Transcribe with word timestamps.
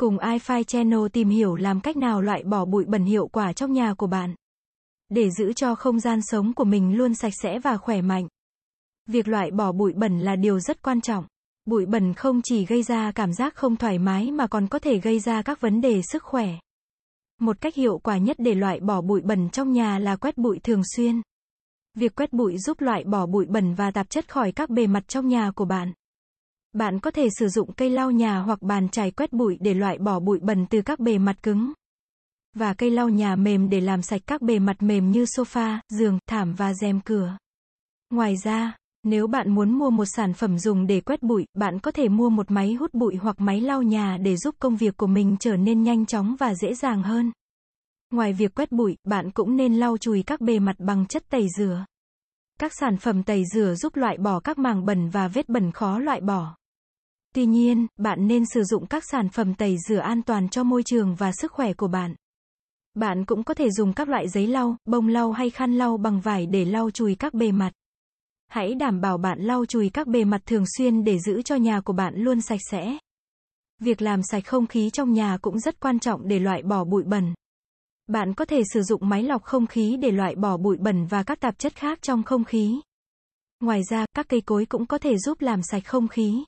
Cùng 0.00 0.18
iFi 0.18 0.62
Channel 0.62 1.00
tìm 1.12 1.28
hiểu 1.28 1.54
làm 1.54 1.80
cách 1.80 1.96
nào 1.96 2.20
loại 2.20 2.42
bỏ 2.42 2.64
bụi 2.64 2.84
bẩn 2.84 3.04
hiệu 3.04 3.28
quả 3.28 3.52
trong 3.52 3.72
nhà 3.72 3.94
của 3.94 4.06
bạn. 4.06 4.34
Để 5.08 5.30
giữ 5.30 5.52
cho 5.52 5.74
không 5.74 6.00
gian 6.00 6.20
sống 6.22 6.54
của 6.54 6.64
mình 6.64 6.96
luôn 6.96 7.14
sạch 7.14 7.32
sẽ 7.42 7.58
và 7.58 7.76
khỏe 7.76 8.02
mạnh. 8.02 8.28
Việc 9.06 9.28
loại 9.28 9.50
bỏ 9.50 9.72
bụi 9.72 9.92
bẩn 9.92 10.18
là 10.18 10.36
điều 10.36 10.60
rất 10.60 10.82
quan 10.82 11.00
trọng. 11.00 11.24
Bụi 11.64 11.86
bẩn 11.86 12.14
không 12.14 12.40
chỉ 12.44 12.66
gây 12.66 12.82
ra 12.82 13.12
cảm 13.12 13.32
giác 13.32 13.54
không 13.54 13.76
thoải 13.76 13.98
mái 13.98 14.32
mà 14.32 14.46
còn 14.46 14.68
có 14.68 14.78
thể 14.78 14.98
gây 14.98 15.20
ra 15.20 15.42
các 15.42 15.60
vấn 15.60 15.80
đề 15.80 16.02
sức 16.02 16.22
khỏe. 16.22 16.48
Một 17.40 17.60
cách 17.60 17.74
hiệu 17.74 17.98
quả 17.98 18.18
nhất 18.18 18.36
để 18.40 18.54
loại 18.54 18.80
bỏ 18.80 19.00
bụi 19.00 19.20
bẩn 19.20 19.50
trong 19.50 19.72
nhà 19.72 19.98
là 19.98 20.16
quét 20.16 20.38
bụi 20.38 20.58
thường 20.62 20.82
xuyên. 20.96 21.22
Việc 21.94 22.14
quét 22.14 22.32
bụi 22.32 22.58
giúp 22.58 22.80
loại 22.80 23.04
bỏ 23.04 23.26
bụi 23.26 23.46
bẩn 23.46 23.74
và 23.74 23.90
tạp 23.90 24.10
chất 24.10 24.32
khỏi 24.32 24.52
các 24.52 24.70
bề 24.70 24.86
mặt 24.86 25.08
trong 25.08 25.28
nhà 25.28 25.50
của 25.50 25.64
bạn. 25.64 25.92
Bạn 26.74 27.00
có 27.00 27.10
thể 27.10 27.28
sử 27.38 27.48
dụng 27.48 27.72
cây 27.72 27.90
lau 27.90 28.10
nhà 28.10 28.38
hoặc 28.38 28.62
bàn 28.62 28.88
chải 28.88 29.10
quét 29.10 29.32
bụi 29.32 29.58
để 29.60 29.74
loại 29.74 29.98
bỏ 29.98 30.20
bụi 30.20 30.38
bẩn 30.42 30.66
từ 30.70 30.82
các 30.82 31.00
bề 31.00 31.18
mặt 31.18 31.42
cứng. 31.42 31.72
Và 32.54 32.74
cây 32.74 32.90
lau 32.90 33.08
nhà 33.08 33.36
mềm 33.36 33.68
để 33.68 33.80
làm 33.80 34.02
sạch 34.02 34.22
các 34.26 34.42
bề 34.42 34.58
mặt 34.58 34.82
mềm 34.82 35.10
như 35.10 35.24
sofa, 35.24 35.78
giường, 35.88 36.18
thảm 36.26 36.54
và 36.54 36.74
rèm 36.74 37.00
cửa. 37.00 37.36
Ngoài 38.10 38.34
ra, 38.44 38.76
nếu 39.02 39.26
bạn 39.26 39.54
muốn 39.54 39.70
mua 39.70 39.90
một 39.90 40.04
sản 40.04 40.32
phẩm 40.32 40.58
dùng 40.58 40.86
để 40.86 41.00
quét 41.00 41.22
bụi, 41.22 41.46
bạn 41.54 41.78
có 41.78 41.90
thể 41.90 42.08
mua 42.08 42.30
một 42.30 42.50
máy 42.50 42.74
hút 42.74 42.94
bụi 42.94 43.16
hoặc 43.16 43.40
máy 43.40 43.60
lau 43.60 43.82
nhà 43.82 44.16
để 44.16 44.36
giúp 44.36 44.54
công 44.58 44.76
việc 44.76 44.96
của 44.96 45.06
mình 45.06 45.36
trở 45.40 45.56
nên 45.56 45.82
nhanh 45.82 46.06
chóng 46.06 46.36
và 46.38 46.54
dễ 46.54 46.74
dàng 46.74 47.02
hơn. 47.02 47.32
Ngoài 48.10 48.32
việc 48.32 48.54
quét 48.54 48.72
bụi, 48.72 48.96
bạn 49.04 49.30
cũng 49.30 49.56
nên 49.56 49.74
lau 49.74 49.98
chùi 49.98 50.22
các 50.22 50.40
bề 50.40 50.58
mặt 50.58 50.76
bằng 50.78 51.06
chất 51.06 51.24
tẩy 51.30 51.46
rửa. 51.58 51.84
Các 52.60 52.72
sản 52.80 52.96
phẩm 52.96 53.22
tẩy 53.22 53.42
rửa 53.54 53.74
giúp 53.74 53.96
loại 53.96 54.18
bỏ 54.18 54.40
các 54.40 54.58
màng 54.58 54.84
bẩn 54.84 55.08
và 55.08 55.28
vết 55.28 55.48
bẩn 55.48 55.72
khó 55.72 55.98
loại 55.98 56.20
bỏ. 56.20 56.56
Tuy 57.34 57.46
nhiên, 57.46 57.86
bạn 57.96 58.26
nên 58.26 58.46
sử 58.46 58.64
dụng 58.64 58.86
các 58.86 59.04
sản 59.10 59.28
phẩm 59.28 59.54
tẩy 59.54 59.76
rửa 59.88 59.98
an 59.98 60.22
toàn 60.22 60.48
cho 60.48 60.64
môi 60.64 60.82
trường 60.82 61.14
và 61.14 61.32
sức 61.32 61.52
khỏe 61.52 61.72
của 61.72 61.88
bạn. 61.88 62.14
Bạn 62.94 63.24
cũng 63.24 63.44
có 63.44 63.54
thể 63.54 63.70
dùng 63.70 63.92
các 63.92 64.08
loại 64.08 64.28
giấy 64.28 64.46
lau, 64.46 64.76
bông 64.84 65.08
lau 65.08 65.32
hay 65.32 65.50
khăn 65.50 65.74
lau 65.78 65.96
bằng 65.96 66.20
vải 66.20 66.46
để 66.46 66.64
lau 66.64 66.90
chùi 66.90 67.14
các 67.14 67.34
bề 67.34 67.52
mặt. 67.52 67.72
Hãy 68.48 68.74
đảm 68.74 69.00
bảo 69.00 69.18
bạn 69.18 69.40
lau 69.40 69.66
chùi 69.66 69.90
các 69.90 70.06
bề 70.06 70.24
mặt 70.24 70.40
thường 70.46 70.64
xuyên 70.76 71.04
để 71.04 71.18
giữ 71.18 71.42
cho 71.42 71.56
nhà 71.56 71.80
của 71.80 71.92
bạn 71.92 72.14
luôn 72.16 72.40
sạch 72.40 72.60
sẽ. 72.70 72.98
Việc 73.80 74.02
làm 74.02 74.22
sạch 74.22 74.46
không 74.46 74.66
khí 74.66 74.90
trong 74.90 75.12
nhà 75.12 75.38
cũng 75.42 75.58
rất 75.58 75.80
quan 75.80 75.98
trọng 75.98 76.28
để 76.28 76.38
loại 76.38 76.62
bỏ 76.62 76.84
bụi 76.84 77.02
bẩn. 77.02 77.34
Bạn 78.06 78.34
có 78.34 78.44
thể 78.44 78.62
sử 78.72 78.82
dụng 78.82 79.08
máy 79.08 79.22
lọc 79.22 79.42
không 79.42 79.66
khí 79.66 79.96
để 80.00 80.10
loại 80.10 80.34
bỏ 80.34 80.56
bụi 80.56 80.76
bẩn 80.76 81.06
và 81.06 81.22
các 81.22 81.40
tạp 81.40 81.58
chất 81.58 81.74
khác 81.74 82.02
trong 82.02 82.22
không 82.22 82.44
khí. 82.44 82.80
Ngoài 83.60 83.80
ra, 83.90 84.06
các 84.16 84.28
cây 84.28 84.40
cối 84.40 84.66
cũng 84.66 84.86
có 84.86 84.98
thể 84.98 85.18
giúp 85.18 85.40
làm 85.40 85.62
sạch 85.62 85.82
không 85.86 86.08
khí. 86.08 86.44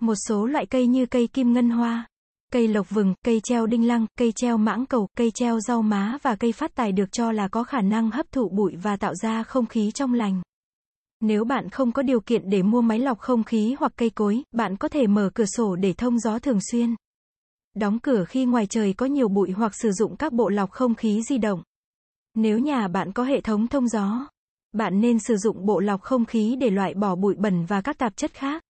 Một 0.00 0.14
số 0.28 0.46
loại 0.46 0.66
cây 0.66 0.86
như 0.86 1.06
cây 1.06 1.26
kim 1.26 1.52
ngân 1.52 1.70
hoa, 1.70 2.06
cây 2.52 2.68
lộc 2.68 2.90
vừng, 2.90 3.14
cây 3.24 3.40
treo 3.44 3.66
đinh 3.66 3.86
lăng, 3.86 4.06
cây 4.18 4.32
treo 4.32 4.56
mãng 4.56 4.86
cầu, 4.86 5.08
cây 5.16 5.30
treo 5.30 5.60
rau 5.60 5.82
má 5.82 6.18
và 6.22 6.36
cây 6.36 6.52
phát 6.52 6.74
tài 6.74 6.92
được 6.92 7.12
cho 7.12 7.32
là 7.32 7.48
có 7.48 7.64
khả 7.64 7.80
năng 7.80 8.10
hấp 8.10 8.32
thụ 8.32 8.48
bụi 8.48 8.76
và 8.82 8.96
tạo 8.96 9.14
ra 9.14 9.42
không 9.42 9.66
khí 9.66 9.90
trong 9.90 10.14
lành. 10.14 10.42
Nếu 11.20 11.44
bạn 11.44 11.68
không 11.68 11.92
có 11.92 12.02
điều 12.02 12.20
kiện 12.20 12.50
để 12.50 12.62
mua 12.62 12.80
máy 12.80 12.98
lọc 12.98 13.18
không 13.18 13.44
khí 13.44 13.76
hoặc 13.78 13.92
cây 13.96 14.10
cối, 14.10 14.42
bạn 14.52 14.76
có 14.76 14.88
thể 14.88 15.06
mở 15.06 15.30
cửa 15.34 15.44
sổ 15.44 15.76
để 15.76 15.92
thông 15.92 16.18
gió 16.18 16.38
thường 16.38 16.58
xuyên. 16.70 16.94
Đóng 17.74 17.98
cửa 17.98 18.24
khi 18.24 18.44
ngoài 18.44 18.66
trời 18.66 18.92
có 18.92 19.06
nhiều 19.06 19.28
bụi 19.28 19.50
hoặc 19.50 19.72
sử 19.74 19.92
dụng 19.92 20.16
các 20.16 20.32
bộ 20.32 20.48
lọc 20.48 20.70
không 20.70 20.94
khí 20.94 21.22
di 21.22 21.38
động. 21.38 21.62
Nếu 22.34 22.58
nhà 22.58 22.88
bạn 22.88 23.12
có 23.12 23.24
hệ 23.24 23.40
thống 23.40 23.68
thông 23.68 23.88
gió, 23.88 24.28
bạn 24.72 25.00
nên 25.00 25.18
sử 25.18 25.36
dụng 25.36 25.66
bộ 25.66 25.80
lọc 25.80 26.02
không 26.02 26.24
khí 26.24 26.56
để 26.60 26.70
loại 26.70 26.94
bỏ 26.94 27.14
bụi 27.14 27.34
bẩn 27.38 27.64
và 27.64 27.80
các 27.80 27.98
tạp 27.98 28.16
chất 28.16 28.34
khác. 28.34 28.62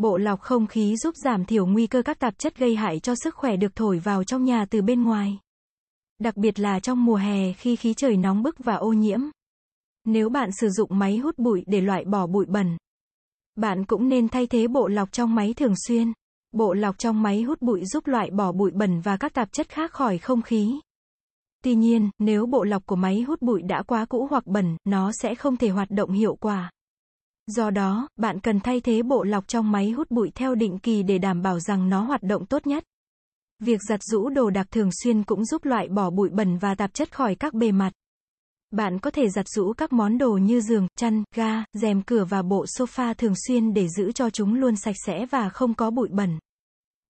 Bộ 0.00 0.16
lọc 0.16 0.40
không 0.40 0.66
khí 0.66 0.96
giúp 0.96 1.14
giảm 1.16 1.44
thiểu 1.44 1.66
nguy 1.66 1.86
cơ 1.86 2.02
các 2.02 2.18
tạp 2.18 2.38
chất 2.38 2.58
gây 2.58 2.76
hại 2.76 3.00
cho 3.00 3.14
sức 3.14 3.34
khỏe 3.34 3.56
được 3.56 3.76
thổi 3.76 3.98
vào 3.98 4.24
trong 4.24 4.44
nhà 4.44 4.64
từ 4.70 4.82
bên 4.82 5.02
ngoài. 5.02 5.38
Đặc 6.18 6.36
biệt 6.36 6.58
là 6.58 6.80
trong 6.80 7.04
mùa 7.04 7.16
hè 7.16 7.52
khi 7.52 7.76
khí 7.76 7.94
trời 7.94 8.16
nóng 8.16 8.42
bức 8.42 8.56
và 8.58 8.74
ô 8.74 8.92
nhiễm. 8.92 9.20
Nếu 10.04 10.28
bạn 10.28 10.50
sử 10.52 10.68
dụng 10.68 10.98
máy 10.98 11.18
hút 11.18 11.38
bụi 11.38 11.64
để 11.66 11.80
loại 11.80 12.04
bỏ 12.04 12.26
bụi 12.26 12.46
bẩn, 12.46 12.76
bạn 13.56 13.84
cũng 13.84 14.08
nên 14.08 14.28
thay 14.28 14.46
thế 14.46 14.68
bộ 14.68 14.88
lọc 14.88 15.12
trong 15.12 15.34
máy 15.34 15.54
thường 15.54 15.74
xuyên. 15.86 16.12
Bộ 16.52 16.72
lọc 16.74 16.98
trong 16.98 17.22
máy 17.22 17.42
hút 17.42 17.62
bụi 17.62 17.84
giúp 17.84 18.06
loại 18.06 18.30
bỏ 18.30 18.52
bụi 18.52 18.70
bẩn 18.70 19.00
và 19.00 19.16
các 19.16 19.34
tạp 19.34 19.52
chất 19.52 19.68
khác 19.68 19.92
khỏi 19.92 20.18
không 20.18 20.42
khí. 20.42 20.80
Tuy 21.64 21.74
nhiên, 21.74 22.10
nếu 22.18 22.46
bộ 22.46 22.64
lọc 22.64 22.86
của 22.86 22.96
máy 22.96 23.20
hút 23.20 23.42
bụi 23.42 23.62
đã 23.62 23.82
quá 23.82 24.04
cũ 24.04 24.26
hoặc 24.30 24.46
bẩn, 24.46 24.76
nó 24.84 25.12
sẽ 25.12 25.34
không 25.34 25.56
thể 25.56 25.68
hoạt 25.68 25.90
động 25.90 26.12
hiệu 26.12 26.36
quả. 26.40 26.70
Do 27.56 27.70
đó, 27.70 28.08
bạn 28.16 28.40
cần 28.40 28.60
thay 28.60 28.80
thế 28.80 29.02
bộ 29.02 29.22
lọc 29.22 29.48
trong 29.48 29.72
máy 29.72 29.90
hút 29.90 30.10
bụi 30.10 30.30
theo 30.34 30.54
định 30.54 30.78
kỳ 30.78 31.02
để 31.02 31.18
đảm 31.18 31.42
bảo 31.42 31.60
rằng 31.60 31.88
nó 31.88 32.00
hoạt 32.00 32.22
động 32.22 32.46
tốt 32.46 32.66
nhất. 32.66 32.84
Việc 33.58 33.80
giặt 33.88 34.02
rũ 34.02 34.28
đồ 34.28 34.50
đạc 34.50 34.70
thường 34.70 34.90
xuyên 35.02 35.22
cũng 35.22 35.44
giúp 35.44 35.64
loại 35.64 35.88
bỏ 35.88 36.10
bụi 36.10 36.28
bẩn 36.28 36.58
và 36.58 36.74
tạp 36.74 36.94
chất 36.94 37.14
khỏi 37.14 37.34
các 37.34 37.54
bề 37.54 37.72
mặt. 37.72 37.92
Bạn 38.70 38.98
có 38.98 39.10
thể 39.10 39.28
giặt 39.28 39.48
rũ 39.48 39.72
các 39.72 39.92
món 39.92 40.18
đồ 40.18 40.32
như 40.32 40.60
giường, 40.60 40.88
chăn, 40.96 41.24
ga, 41.34 41.64
rèm 41.72 42.02
cửa 42.02 42.24
và 42.24 42.42
bộ 42.42 42.64
sofa 42.64 43.14
thường 43.14 43.34
xuyên 43.46 43.74
để 43.74 43.88
giữ 43.88 44.12
cho 44.12 44.30
chúng 44.30 44.54
luôn 44.54 44.76
sạch 44.76 44.96
sẽ 45.06 45.26
và 45.26 45.48
không 45.48 45.74
có 45.74 45.90
bụi 45.90 46.08
bẩn. 46.12 46.38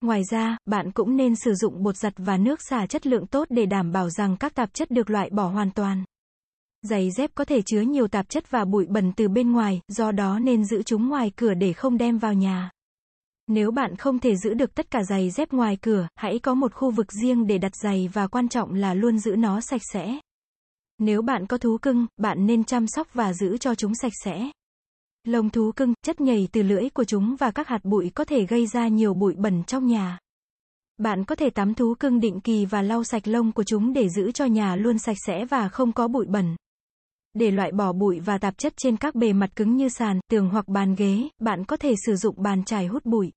Ngoài 0.00 0.22
ra, 0.30 0.56
bạn 0.66 0.92
cũng 0.92 1.16
nên 1.16 1.36
sử 1.36 1.54
dụng 1.54 1.82
bột 1.82 1.96
giặt 1.96 2.12
và 2.16 2.36
nước 2.36 2.60
xả 2.70 2.86
chất 2.86 3.06
lượng 3.06 3.26
tốt 3.26 3.46
để 3.50 3.66
đảm 3.66 3.92
bảo 3.92 4.10
rằng 4.10 4.36
các 4.36 4.54
tạp 4.54 4.74
chất 4.74 4.90
được 4.90 5.10
loại 5.10 5.30
bỏ 5.30 5.48
hoàn 5.48 5.70
toàn. 5.70 6.04
Giày 6.90 7.10
dép 7.10 7.30
có 7.34 7.44
thể 7.44 7.62
chứa 7.62 7.80
nhiều 7.80 8.08
tạp 8.08 8.28
chất 8.28 8.50
và 8.50 8.64
bụi 8.64 8.86
bẩn 8.88 9.12
từ 9.16 9.28
bên 9.28 9.52
ngoài, 9.52 9.80
do 9.88 10.12
đó 10.12 10.38
nên 10.38 10.64
giữ 10.64 10.82
chúng 10.82 11.08
ngoài 11.08 11.32
cửa 11.36 11.54
để 11.54 11.72
không 11.72 11.98
đem 11.98 12.18
vào 12.18 12.34
nhà. 12.34 12.70
Nếu 13.46 13.70
bạn 13.70 13.96
không 13.96 14.18
thể 14.18 14.36
giữ 14.36 14.54
được 14.54 14.74
tất 14.74 14.90
cả 14.90 15.02
giày 15.08 15.30
dép 15.30 15.52
ngoài 15.52 15.76
cửa, 15.76 16.08
hãy 16.14 16.38
có 16.38 16.54
một 16.54 16.74
khu 16.74 16.90
vực 16.90 17.12
riêng 17.12 17.46
để 17.46 17.58
đặt 17.58 17.72
giày 17.82 18.08
và 18.12 18.26
quan 18.26 18.48
trọng 18.48 18.74
là 18.74 18.94
luôn 18.94 19.18
giữ 19.18 19.36
nó 19.36 19.60
sạch 19.60 19.80
sẽ. 19.92 20.18
Nếu 20.98 21.22
bạn 21.22 21.46
có 21.46 21.58
thú 21.58 21.78
cưng, 21.82 22.06
bạn 22.16 22.46
nên 22.46 22.64
chăm 22.64 22.86
sóc 22.86 23.08
và 23.14 23.32
giữ 23.32 23.58
cho 23.58 23.74
chúng 23.74 23.94
sạch 23.94 24.12
sẽ. 24.24 24.50
Lông 25.24 25.50
thú 25.50 25.72
cưng, 25.76 25.94
chất 26.02 26.20
nhầy 26.20 26.48
từ 26.52 26.62
lưỡi 26.62 26.88
của 26.90 27.04
chúng 27.04 27.36
và 27.36 27.50
các 27.50 27.68
hạt 27.68 27.84
bụi 27.84 28.10
có 28.14 28.24
thể 28.24 28.46
gây 28.46 28.66
ra 28.66 28.88
nhiều 28.88 29.14
bụi 29.14 29.34
bẩn 29.36 29.64
trong 29.64 29.86
nhà. 29.86 30.18
Bạn 30.98 31.24
có 31.24 31.34
thể 31.34 31.50
tắm 31.50 31.74
thú 31.74 31.94
cưng 31.94 32.20
định 32.20 32.40
kỳ 32.40 32.66
và 32.66 32.82
lau 32.82 33.04
sạch 33.04 33.28
lông 33.28 33.52
của 33.52 33.64
chúng 33.64 33.92
để 33.92 34.08
giữ 34.08 34.32
cho 34.32 34.44
nhà 34.44 34.76
luôn 34.76 34.98
sạch 34.98 35.16
sẽ 35.26 35.44
và 35.44 35.68
không 35.68 35.92
có 35.92 36.08
bụi 36.08 36.26
bẩn. 36.26 36.56
Để 37.38 37.50
loại 37.50 37.72
bỏ 37.72 37.92
bụi 37.92 38.20
và 38.20 38.38
tạp 38.38 38.58
chất 38.58 38.72
trên 38.76 38.96
các 38.96 39.14
bề 39.14 39.32
mặt 39.32 39.50
cứng 39.56 39.76
như 39.76 39.88
sàn, 39.88 40.20
tường 40.30 40.48
hoặc 40.48 40.68
bàn 40.68 40.94
ghế, 40.94 41.28
bạn 41.38 41.64
có 41.64 41.76
thể 41.76 41.94
sử 42.06 42.16
dụng 42.16 42.42
bàn 42.42 42.64
chải 42.64 42.86
hút 42.86 43.04
bụi. 43.04 43.32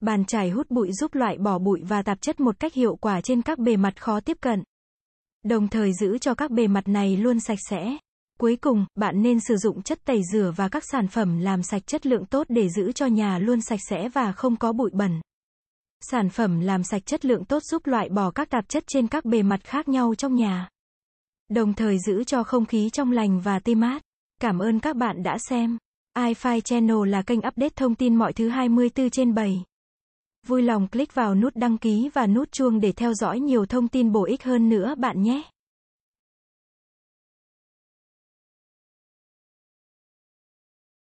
Bàn 0.00 0.24
chải 0.24 0.50
hút 0.50 0.70
bụi 0.70 0.92
giúp 0.92 1.14
loại 1.14 1.38
bỏ 1.38 1.58
bụi 1.58 1.80
và 1.88 2.02
tạp 2.02 2.22
chất 2.22 2.40
một 2.40 2.60
cách 2.60 2.74
hiệu 2.74 2.96
quả 2.96 3.20
trên 3.20 3.42
các 3.42 3.58
bề 3.58 3.76
mặt 3.76 4.02
khó 4.02 4.20
tiếp 4.20 4.36
cận. 4.40 4.62
Đồng 5.44 5.68
thời 5.68 5.92
giữ 5.92 6.18
cho 6.18 6.34
các 6.34 6.50
bề 6.50 6.66
mặt 6.66 6.88
này 6.88 7.16
luôn 7.16 7.40
sạch 7.40 7.58
sẽ. 7.70 7.96
Cuối 8.38 8.56
cùng, 8.56 8.86
bạn 8.94 9.22
nên 9.22 9.40
sử 9.40 9.56
dụng 9.56 9.82
chất 9.82 9.98
tẩy 10.04 10.20
rửa 10.32 10.52
và 10.56 10.68
các 10.68 10.84
sản 10.92 11.08
phẩm 11.08 11.38
làm 11.38 11.62
sạch 11.62 11.86
chất 11.86 12.06
lượng 12.06 12.26
tốt 12.26 12.46
để 12.50 12.68
giữ 12.68 12.92
cho 12.92 13.06
nhà 13.06 13.38
luôn 13.38 13.60
sạch 13.60 13.80
sẽ 13.90 14.08
và 14.08 14.32
không 14.32 14.56
có 14.56 14.72
bụi 14.72 14.90
bẩn. 14.92 15.20
Sản 16.00 16.28
phẩm 16.28 16.60
làm 16.60 16.82
sạch 16.82 17.06
chất 17.06 17.24
lượng 17.24 17.44
tốt 17.44 17.62
giúp 17.62 17.86
loại 17.86 18.08
bỏ 18.08 18.30
các 18.30 18.50
tạp 18.50 18.68
chất 18.68 18.84
trên 18.86 19.08
các 19.08 19.24
bề 19.24 19.42
mặt 19.42 19.60
khác 19.64 19.88
nhau 19.88 20.14
trong 20.14 20.34
nhà. 20.34 20.68
Đồng 21.50 21.74
thời 21.74 21.98
giữ 21.98 22.24
cho 22.24 22.42
không 22.42 22.66
khí 22.66 22.90
trong 22.90 23.12
lành 23.12 23.40
và 23.40 23.58
tươi 23.58 23.74
mát. 23.74 24.02
Cảm 24.40 24.58
ơn 24.58 24.80
các 24.80 24.96
bạn 24.96 25.22
đã 25.22 25.38
xem. 25.38 25.78
iFi 26.18 26.60
Channel 26.60 27.08
là 27.08 27.22
kênh 27.22 27.38
update 27.38 27.74
thông 27.76 27.94
tin 27.94 28.16
mọi 28.16 28.32
thứ 28.32 28.48
24 28.48 29.10
trên 29.10 29.34
7. 29.34 29.64
Vui 30.46 30.62
lòng 30.62 30.88
click 30.88 31.14
vào 31.14 31.34
nút 31.34 31.56
đăng 31.56 31.78
ký 31.78 32.10
và 32.14 32.26
nút 32.26 32.52
chuông 32.52 32.80
để 32.80 32.92
theo 32.92 33.14
dõi 33.14 33.40
nhiều 33.40 33.66
thông 33.66 33.88
tin 33.88 34.12
bổ 34.12 34.24
ích 34.24 34.44
hơn 34.44 34.68
nữa 34.68 34.94
bạn 34.98 35.22
nhé. 35.22 35.42